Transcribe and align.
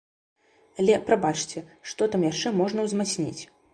Але, 0.83 0.95
прабачце, 1.09 1.63
што 1.91 2.07
там 2.17 2.25
яшчэ 2.31 2.55
можна 2.63 2.87
ўзмацніць? 2.87 3.41